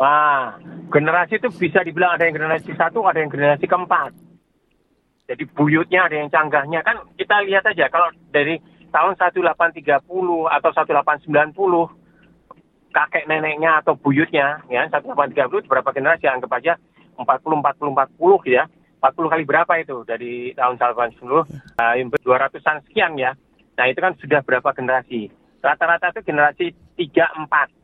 Wah, 0.00 0.56
generasi 0.88 1.36
itu 1.38 1.52
bisa 1.52 1.84
dibilang 1.84 2.16
ada 2.16 2.24
yang 2.24 2.34
generasi 2.34 2.72
satu, 2.72 3.04
ada 3.04 3.20
yang 3.20 3.28
generasi 3.28 3.68
keempat. 3.68 4.10
Jadi 5.28 5.44
buyutnya 5.54 6.10
ada 6.10 6.16
yang 6.18 6.26
canggahnya 6.32 6.82
kan 6.82 7.06
kita 7.14 7.46
lihat 7.46 7.62
aja 7.62 7.86
kalau 7.86 8.10
dari 8.34 8.58
tahun 8.90 9.14
1830 9.14 10.02
atau 10.50 10.70
1890 10.74 11.54
kakek 12.90 13.30
neneknya 13.30 13.78
atau 13.78 13.94
buyutnya 13.94 14.66
ya 14.66 14.90
1830 14.90 15.70
berapa 15.70 15.86
generasi 15.94 16.26
anggap 16.26 16.50
aja 16.58 16.74
40 17.22 17.60
40 17.60 17.96
40 17.96 18.56
ya. 18.56 18.64
40 19.00 19.32
kali 19.32 19.42
berapa 19.48 19.72
itu 19.80 20.04
dari 20.04 20.52
tahun 20.52 20.76
1890 20.76 21.24
uh, 21.24 21.94
200-an 22.20 22.84
sekian 22.84 23.16
ya. 23.16 23.32
Nah, 23.80 23.88
itu 23.88 23.96
kan 23.96 24.12
sudah 24.20 24.44
berapa 24.44 24.76
generasi? 24.76 25.32
Rata-rata 25.64 26.12
itu 26.12 26.20
generasi 26.28 26.66
3 27.00 27.48
4 27.48 27.79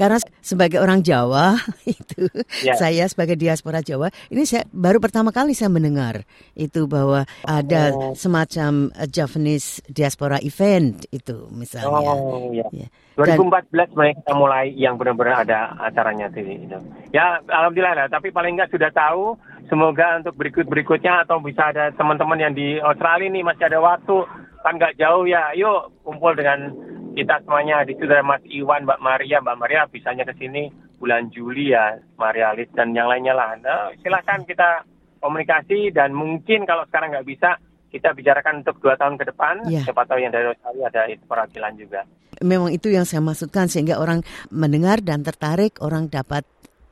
Karena 0.00 0.16
sebagai 0.40 0.80
orang 0.80 1.04
Jawa 1.04 1.60
itu 1.84 2.24
Ya. 2.64 2.72
saya 2.72 3.04
sebagai 3.04 3.36
diaspora 3.36 3.84
Jawa 3.84 4.08
ini 4.28 4.48
saya 4.48 4.64
baru 4.72 4.96
pertama 4.96 5.28
kali 5.28 5.52
saya 5.52 5.68
mendengar 5.68 6.24
itu 6.56 6.88
bahwa 6.88 7.28
ada 7.44 7.92
Oh. 7.92 8.16
semacam 8.16 8.88
eh, 8.92 9.04
Javanese 9.06 9.84
diaspora 9.86 10.40
event 10.40 11.04
itu 11.10 11.44
misalnya. 11.52 12.00
Oh. 12.00 12.48
Ya. 12.72 12.88
Dan 13.20 13.36
2014 13.36 13.92
mulai 13.92 14.12
kita 14.16 14.32
mulai 14.32 14.64
yang 14.72 14.96
benar-benar 14.96 15.44
ada 15.44 15.76
acaranya 15.78 16.32
di 16.32 16.40
itu. 16.56 16.78
Ya 17.12 17.36
alhamdulillah 17.44 17.92
lah. 17.94 18.06
Tapi 18.08 18.32
paling 18.32 18.56
nggak 18.56 18.72
sudah 18.72 18.88
tahu. 18.88 19.36
Semoga 19.68 20.16
untuk 20.18 20.34
berikut-berikutnya 20.34 21.22
atau 21.22 21.38
bisa 21.38 21.68
ada 21.68 21.92
teman-teman 21.92 22.40
yang 22.40 22.50
di 22.50 22.80
Australia 22.80 23.28
nih 23.28 23.44
masih 23.44 23.68
ada 23.68 23.78
waktu 23.78 24.16
kan 24.62 24.74
nggak 24.74 24.96
jauh 24.96 25.28
ya. 25.28 25.52
Yuk 25.52 25.92
kumpul 26.00 26.32
dengan 26.32 26.72
kita 27.12 27.42
semuanya 27.42 27.82
di 27.82 27.94
situ 27.94 28.06
ada 28.06 28.22
Mas 28.22 28.42
Iwan, 28.46 28.86
Mbak 28.86 29.00
Maria, 29.00 29.38
Mbak 29.40 29.58
Maria 29.58 29.80
bisanya 29.86 30.24
ke 30.24 30.34
sini 30.36 30.70
bulan 30.96 31.32
Juli 31.32 31.72
ya, 31.72 31.96
Maria 32.16 32.52
Lis 32.52 32.68
dan 32.72 32.92
yang 32.92 33.08
lainnya 33.08 33.32
lah. 33.32 33.56
Nah, 33.58 33.90
silakan 33.98 34.44
kita 34.44 34.84
komunikasi 35.18 35.92
dan 35.92 36.12
mungkin 36.12 36.64
kalau 36.64 36.84
sekarang 36.88 37.12
nggak 37.12 37.28
bisa 37.28 37.56
kita 37.90 38.14
bicarakan 38.14 38.62
untuk 38.62 38.78
dua 38.78 38.94
tahun 38.94 39.18
ke 39.18 39.24
depan. 39.34 39.54
Ya. 39.66 39.82
Siapa 39.82 40.06
tahu 40.06 40.22
yang 40.22 40.30
dari 40.30 40.46
Australia 40.48 40.86
ada 40.88 41.02
perwakilan 41.26 41.74
juga. 41.76 42.02
memang 42.40 42.72
itu 42.72 42.88
yang 42.88 43.04
saya 43.04 43.20
maksudkan 43.20 43.68
sehingga 43.68 44.00
orang 44.00 44.24
mendengar 44.48 45.04
dan 45.04 45.20
tertarik 45.20 45.76
orang 45.84 46.08
dapat 46.08 46.46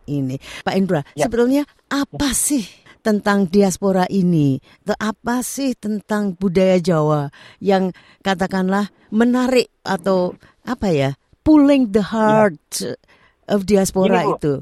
ini. 0.05 0.37
Pak 0.61 0.75
Indra, 0.77 1.01
Ya. 1.17 1.25
sebetulnya 1.25 1.65
apa 1.89 2.37
sih 2.37 2.69
tentang 3.01 3.49
diaspora 3.49 4.05
ini? 4.11 4.59
Apa 4.99 5.41
sih 5.47 5.73
tentang 5.79 6.35
budaya 6.35 6.79
Jawa 6.83 7.33
yang 7.63 7.95
katakanlah 8.21 8.91
menarik 9.09 9.73
atau 9.87 10.37
apa 10.67 10.89
ya, 10.93 11.11
pulling 11.47 11.91
the 11.95 12.05
heart 12.05 12.61
of 13.49 13.65
diaspora 13.65 14.21
Gini, 14.21 14.29
Bu. 14.29 14.35
itu? 14.37 14.55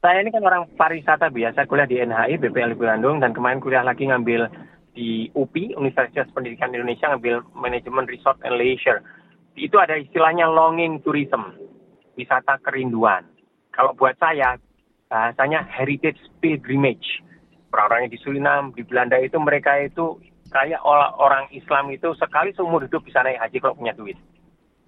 Saya 0.00 0.24
ini 0.24 0.32
kan 0.32 0.40
orang 0.40 0.64
pariwisata 0.80 1.28
biasa 1.28 1.68
kuliah 1.68 1.84
di 1.84 2.00
NHI 2.00 2.40
BPL 2.40 2.72
Bandung 2.72 3.20
dan 3.20 3.36
kemarin 3.36 3.60
kuliah 3.60 3.84
lagi 3.84 4.08
ngambil 4.08 4.48
di 4.96 5.28
UPI 5.36 5.76
Universitas 5.76 6.32
Pendidikan 6.32 6.72
Indonesia 6.72 7.12
ngambil 7.12 7.44
manajemen 7.52 8.08
resort 8.08 8.40
and 8.40 8.56
leisure. 8.56 9.04
Itu 9.60 9.76
ada 9.76 10.00
istilahnya 10.00 10.48
longing 10.48 11.04
tourism, 11.04 11.52
wisata 12.16 12.56
kerinduan. 12.64 13.28
Kalau 13.76 13.92
buat 13.92 14.16
saya 14.16 14.56
bahasanya 15.10 15.66
heritage 15.68 16.18
pilgrimage. 16.40 17.20
Orang-orang 17.70 18.10
di 18.10 18.18
Suriname, 18.18 18.74
di 18.74 18.82
Belanda 18.82 19.16
itu 19.22 19.38
mereka 19.38 19.78
itu 19.78 20.18
kayak 20.50 20.82
orang 20.82 21.46
Islam 21.54 21.94
itu 21.94 22.10
sekali 22.18 22.50
seumur 22.58 22.82
hidup 22.82 23.06
bisa 23.06 23.22
naik 23.22 23.38
haji 23.38 23.62
kalau 23.62 23.78
punya 23.78 23.94
duit. 23.94 24.18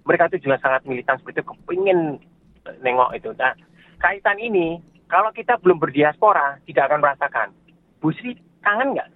Mereka 0.03 0.27
itu 0.35 0.51
juga 0.51 0.59
sangat 0.59 0.83
militan 0.83 1.15
seperti 1.15 1.39
itu, 1.39 1.47
kepingin 1.47 2.19
nengok 2.83 3.15
itu. 3.15 3.31
Nah, 3.39 3.55
kaitan 4.03 4.35
ini 4.35 4.83
kalau 5.07 5.31
kita 5.31 5.55
belum 5.63 5.79
berdiaspora 5.79 6.59
tidak 6.67 6.91
akan 6.91 6.99
merasakan. 6.99 7.47
Bu 8.03 8.11
Sri 8.11 8.35
kangen 8.59 8.99
nggak? 8.99 9.09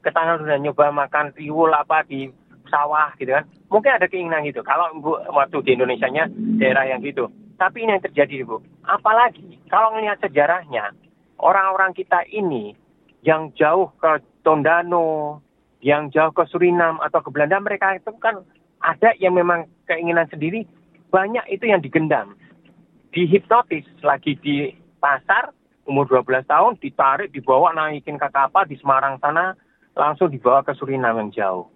Ketangan 0.00 0.40
udah 0.40 0.56
nyoba 0.56 0.88
makan 0.88 1.36
tiwul 1.36 1.68
apa 1.76 2.08
di 2.08 2.32
sawah 2.72 3.12
gitu 3.20 3.36
kan? 3.36 3.44
Mungkin 3.68 4.00
ada 4.00 4.08
keinginan 4.08 4.48
gitu. 4.48 4.64
Kalau 4.64 4.96
Bu 4.96 5.20
waktu 5.28 5.60
di 5.60 5.76
Indonesia-nya 5.76 6.32
daerah 6.56 6.88
yang 6.88 7.04
gitu. 7.04 7.28
Tapi 7.60 7.84
ini 7.84 8.00
yang 8.00 8.04
terjadi 8.08 8.48
Bu. 8.48 8.64
Apalagi 8.88 9.60
kalau 9.68 9.92
melihat 9.92 10.16
sejarahnya 10.24 10.96
orang-orang 11.36 11.92
kita 11.92 12.24
ini 12.32 12.72
yang 13.20 13.52
jauh 13.56 13.92
ke 14.00 14.24
Tondano, 14.40 15.40
yang 15.84 16.08
jauh 16.08 16.32
ke 16.32 16.44
Suriname 16.48 17.00
atau 17.04 17.20
ke 17.20 17.28
Belanda 17.32 17.60
mereka 17.60 17.96
itu 17.96 18.12
kan 18.20 18.44
ada 18.80 19.12
yang 19.20 19.36
memang 19.36 19.68
keinginan 19.84 20.28
sendiri 20.28 20.64
banyak 21.12 21.44
itu 21.52 21.68
yang 21.68 21.84
digendam 21.84 22.36
dihipnotis 23.10 23.84
lagi 24.00 24.38
di 24.38 24.70
pasar 25.02 25.50
umur 25.88 26.06
12 26.06 26.46
tahun 26.46 26.72
ditarik 26.78 27.34
dibawa 27.34 27.74
naikin 27.74 28.20
ke 28.20 28.28
kapal 28.30 28.62
di 28.68 28.78
Semarang 28.78 29.18
sana 29.18 29.58
langsung 29.98 30.30
dibawa 30.30 30.62
ke 30.62 30.72
Suriname 30.78 31.26
yang 31.26 31.30
jauh. 31.34 31.66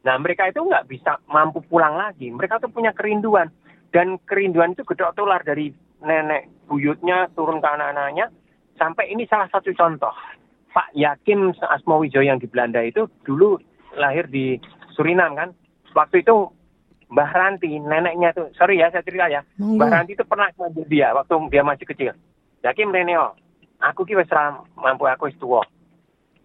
Nah 0.00 0.16
mereka 0.16 0.48
itu 0.48 0.64
nggak 0.64 0.88
bisa 0.88 1.20
mampu 1.28 1.60
pulang 1.60 2.00
lagi. 2.00 2.32
Mereka 2.32 2.62
tuh 2.64 2.72
punya 2.72 2.96
kerinduan. 2.96 3.52
Dan 3.90 4.16
kerinduan 4.22 4.72
itu 4.72 4.86
gedok 4.86 5.12
tular 5.18 5.42
dari 5.44 5.74
nenek 6.00 6.48
buyutnya 6.70 7.28
turun 7.36 7.60
ke 7.60 7.68
anak-anaknya. 7.68 8.32
Sampai 8.80 9.12
ini 9.12 9.28
salah 9.28 9.50
satu 9.52 9.74
contoh. 9.76 10.14
Pak 10.70 10.94
Yakim 10.94 11.50
Asmowijo 11.58 12.22
yang 12.22 12.38
di 12.38 12.46
Belanda 12.46 12.78
itu 12.82 13.10
dulu 13.26 13.58
lahir 13.98 14.30
di 14.30 14.58
Suriname 14.94 15.34
kan. 15.34 15.50
Waktu 15.94 16.22
itu 16.22 16.50
Mbah 17.10 17.30
Ranti, 17.34 17.74
neneknya 17.82 18.30
tuh, 18.30 18.54
sorry 18.54 18.78
ya 18.78 18.86
saya 18.94 19.02
cerita 19.02 19.26
ya. 19.26 19.42
Mbah 19.58 19.90
Ranti 19.90 20.14
itu 20.14 20.22
pernah 20.22 20.46
manggil 20.54 20.86
dia 20.86 21.10
waktu 21.10 21.34
dia 21.50 21.66
masih 21.66 21.86
kecil. 21.90 22.14
Yakim 22.62 22.94
Reneo, 22.94 23.34
aku 23.82 24.06
ki 24.06 24.14
wis 24.14 24.30
ra 24.30 24.62
mampu 24.78 25.10
aku 25.10 25.26
wis 25.26 25.38
tuwa. 25.42 25.66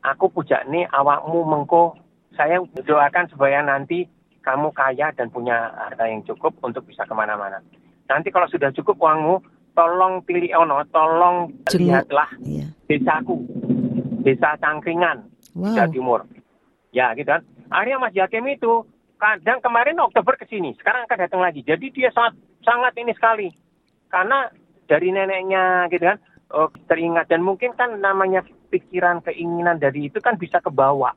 Aku 0.01 0.29
pujak 0.33 0.65
nih 0.69 0.89
awakmu 0.89 1.45
mengko 1.45 1.97
saya 2.33 2.61
doakan 2.81 3.29
supaya 3.29 3.61
nanti 3.61 4.09
kamu 4.41 4.73
kaya 4.73 5.13
dan 5.13 5.29
punya 5.29 5.73
harta 5.73 6.05
yang 6.05 6.21
cukup 6.25 6.53
untuk 6.61 6.85
bisa 6.85 7.05
ke 7.05 7.13
mana-mana. 7.13 7.61
Nanti 8.05 8.29
kalau 8.29 8.45
sudah 8.45 8.69
cukup 8.69 9.01
uangmu, 9.01 9.41
tolong 9.73 10.21
pilih 10.21 10.53
ono, 10.53 10.85
tolong 10.93 11.49
Jenguk. 11.69 11.81
lihatlah 11.81 12.29
Iya. 12.45 12.69
desaku, 12.85 13.41
desa 14.25 14.57
Cangkringan, 14.57 15.29
Wow. 15.55 15.71
Jawa 15.71 15.87
Timur. 15.93 16.21
Ya 16.91 17.13
gitu 17.13 17.29
kan. 17.29 17.45
Akhirnya 17.69 18.01
Mas 18.01 18.17
Yakim 18.17 18.43
itu 18.49 18.83
kadang 19.15 19.63
kemarin 19.63 20.01
Oktober 20.01 20.35
ke 20.35 20.49
sini, 20.49 20.75
sekarang 20.75 21.07
akan 21.07 21.19
datang 21.21 21.41
lagi. 21.45 21.63
Jadi 21.63 21.93
dia 21.93 22.09
sangat 22.11 22.35
sangat 22.65 22.93
ini 22.97 23.13
sekali. 23.15 23.47
Karena 24.11 24.49
dari 24.89 25.13
neneknya 25.13 25.87
gitu 25.93 26.03
kan 26.03 26.17
oh, 26.51 26.69
teringat 26.89 27.31
dan 27.31 27.41
mungkin 27.41 27.73
kan 27.73 27.97
namanya 27.99 28.45
pikiran 28.69 29.23
keinginan 29.25 29.79
dari 29.79 30.09
itu 30.09 30.19
kan 30.19 30.35
bisa 30.35 30.59
kebawa. 30.59 31.15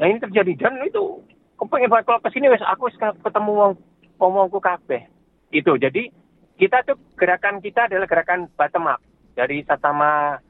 Nah 0.00 0.06
ini 0.08 0.18
terjadi 0.18 0.56
dan 0.56 0.80
itu 0.82 1.20
kepengen 1.60 1.92
banget 1.92 2.08
kalau 2.08 2.20
ke 2.24 2.30
sini 2.32 2.48
wes 2.48 2.64
aku 2.64 2.88
ketemu 2.96 3.50
wong 3.52 3.72
ngomongku 4.16 4.58
kabeh. 4.58 5.06
Itu 5.52 5.76
jadi 5.76 6.08
kita 6.56 6.84
tuh 6.88 6.96
gerakan 7.16 7.60
kita 7.60 7.88
adalah 7.88 8.08
gerakan 8.08 8.48
bottom 8.56 8.88
up 8.90 9.00
dari 9.36 9.64
sesama 9.64 10.40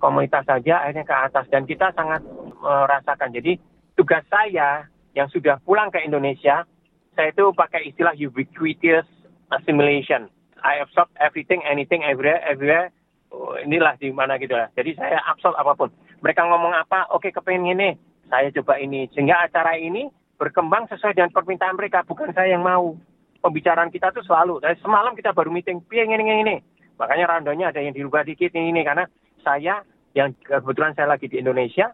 komunitas 0.00 0.44
saja 0.44 0.84
akhirnya 0.84 1.04
ke 1.08 1.16
atas 1.16 1.46
dan 1.48 1.64
kita 1.64 1.92
sangat 1.96 2.20
merasakan. 2.60 3.32
Jadi 3.32 3.56
tugas 3.96 4.24
saya 4.28 4.86
yang 5.16 5.26
sudah 5.32 5.58
pulang 5.64 5.88
ke 5.88 6.04
Indonesia, 6.04 6.68
saya 7.16 7.28
itu 7.32 7.50
pakai 7.56 7.88
istilah 7.90 8.14
ubiquitous 8.14 9.08
assimilation. 9.50 10.30
I 10.60 10.84
absorb 10.84 11.08
everything, 11.16 11.64
anything, 11.64 12.04
everywhere, 12.04 12.44
everywhere. 12.44 12.92
Oh, 13.30 13.56
inilah 13.56 13.96
di 13.96 14.12
mana 14.12 14.36
gitu 14.36 14.58
lah. 14.58 14.68
Jadi 14.76 14.98
saya 14.98 15.22
absorb 15.24 15.56
apa 15.56 15.72
pun. 15.72 15.88
Mereka 16.20 16.44
ngomong 16.44 16.76
apa, 16.76 17.08
oke 17.16 17.32
kepengen 17.32 17.72
ini, 17.72 17.90
saya 18.28 18.52
coba 18.52 18.76
ini. 18.76 19.08
Sehingga 19.16 19.40
acara 19.40 19.80
ini 19.80 20.12
berkembang 20.36 20.84
sesuai 20.92 21.16
dengan 21.16 21.32
permintaan 21.32 21.80
mereka, 21.80 22.04
bukan 22.04 22.34
saya 22.36 22.52
yang 22.52 22.64
mau. 22.64 22.92
Pembicaraan 23.40 23.88
kita 23.88 24.12
tuh 24.12 24.20
selalu. 24.20 24.60
Dari 24.60 24.76
semalam 24.84 25.16
kita 25.16 25.32
baru 25.32 25.48
meeting, 25.48 25.80
piye 25.88 26.04
ini, 26.04 26.20
ini, 26.20 26.44
ini. 26.44 26.56
Makanya 27.00 27.24
randonya 27.32 27.72
ada 27.72 27.80
yang 27.80 27.96
dirubah 27.96 28.20
dikit 28.20 28.52
ini, 28.52 28.68
ini. 28.68 28.84
Karena 28.84 29.08
saya, 29.42 29.82
yang 30.16 30.34
kebetulan 30.42 30.94
saya 30.94 31.10
lagi 31.10 31.26
di 31.30 31.38
Indonesia, 31.38 31.92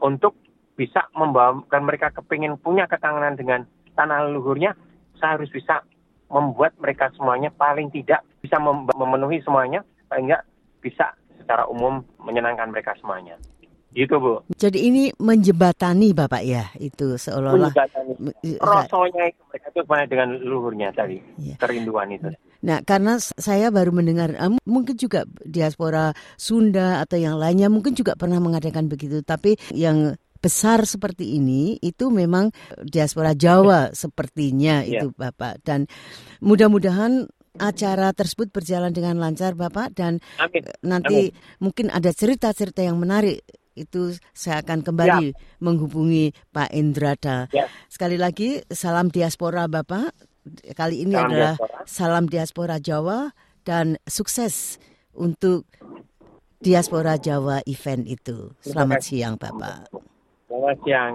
untuk 0.00 0.36
bisa 0.74 1.08
membawakan 1.12 1.82
mereka 1.84 2.08
kepingin 2.08 2.56
punya 2.56 2.88
ketanganan 2.88 3.36
dengan 3.36 3.68
tanah 3.92 4.28
leluhurnya, 4.28 4.72
saya 5.20 5.36
harus 5.36 5.52
bisa 5.52 5.84
membuat 6.30 6.72
mereka 6.80 7.12
semuanya 7.12 7.52
paling 7.52 7.92
tidak 7.92 8.24
bisa 8.40 8.56
mem- 8.56 8.88
memenuhi 8.96 9.44
semuanya, 9.44 9.84
paling 10.08 10.30
enggak 10.30 10.46
bisa 10.80 11.12
secara 11.36 11.68
umum 11.68 12.00
menyenangkan 12.22 12.72
mereka 12.72 12.96
semuanya. 12.96 13.36
Gitu 13.90 14.22
Bu. 14.22 14.46
Jadi 14.54 14.86
ini 14.86 15.10
menjembatani 15.18 16.14
Bapak 16.14 16.42
ya, 16.46 16.70
itu 16.78 17.18
seolah-olah. 17.18 17.74
Rasanya 18.62 19.24
itu 19.34 19.42
mereka 19.50 19.66
itu 19.74 19.80
semuanya 19.82 20.06
dengan 20.06 20.28
leluhurnya 20.38 20.88
tadi, 20.94 21.18
Iya. 21.42 21.58
kerinduan 21.58 22.14
itu. 22.14 22.30
Nah, 22.60 22.84
karena 22.84 23.16
saya 23.20 23.72
baru 23.72 23.92
mendengar, 23.92 24.36
mungkin 24.68 24.96
juga 25.00 25.24
diaspora 25.44 26.12
Sunda 26.36 27.00
atau 27.00 27.16
yang 27.16 27.40
lainnya 27.40 27.72
mungkin 27.72 27.96
juga 27.96 28.16
pernah 28.16 28.36
mengadakan 28.36 28.88
begitu. 28.88 29.24
Tapi 29.24 29.56
yang 29.72 30.16
besar 30.40 30.88
seperti 30.88 31.36
ini 31.36 31.76
itu 31.84 32.08
memang 32.08 32.48
diaspora 32.80 33.36
Jawa 33.36 33.92
sepertinya 33.92 34.80
Iya. 34.84 35.04
itu 35.04 35.06
Bapak. 35.12 35.60
Dan 35.64 35.84
mudah-mudahan 36.40 37.28
acara 37.60 38.14
tersebut 38.16 38.48
berjalan 38.48 38.94
dengan 38.94 39.20
lancar 39.20 39.52
Bapak 39.52 39.92
dan 39.92 40.22
Amin. 40.40 40.64
nanti 40.80 41.34
mungkin 41.60 41.92
ada 41.92 42.08
cerita-cerita 42.14 42.80
yang 42.80 42.96
menarik 42.96 43.44
itu 43.76 44.16
saya 44.32 44.60
akan 44.64 44.82
kembali 44.84 45.32
menghubungi 45.62 46.32
Pak 46.52 46.72
Indrada. 46.74 47.48
Ya. 47.52 47.68
Sekali 47.88 48.16
lagi 48.20 48.60
salam 48.70 49.08
diaspora 49.08 49.66
Bapak. 49.66 50.29
Kali 50.72 51.04
ini 51.04 51.12
Salam 51.12 51.28
adalah 51.28 51.54
diaspora. 51.56 51.78
salam 51.84 52.24
diaspora 52.26 52.76
Jawa 52.80 53.18
dan 53.68 54.00
sukses 54.08 54.80
untuk 55.12 55.68
diaspora 56.64 57.20
Jawa 57.20 57.60
event 57.68 58.08
itu. 58.08 58.56
Selamat 58.64 59.04
siang 59.04 59.36
Bapak. 59.36 59.92
Selamat 60.48 60.76
siang. 60.84 61.14